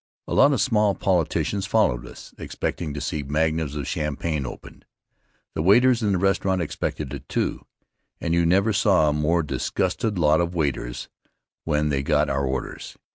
A 0.27 0.33
lot 0.33 0.51
of 0.51 0.59
small 0.59 0.95
politicians 0.95 1.67
followed 1.67 2.07
us, 2.07 2.33
expectin' 2.39 2.91
to 2.95 2.99
see 2.99 3.21
magnums 3.21 3.75
of 3.75 3.87
champagne 3.87 4.47
opened. 4.47 4.83
The 5.53 5.61
waiters 5.61 6.01
in 6.01 6.13
the 6.13 6.17
restaurant 6.17 6.59
expected 6.59 7.13
it, 7.13 7.29
too, 7.29 7.67
and 8.19 8.33
you 8.33 8.43
never 8.43 8.73
saw 8.73 9.09
a 9.09 9.13
more 9.13 9.43
disgusted 9.43 10.17
lot 10.17 10.41
of 10.41 10.55
waiters 10.55 11.07
when 11.65 11.89
they 11.89 12.01
got 12.01 12.31
our 12.31 12.47
orders. 12.47 12.97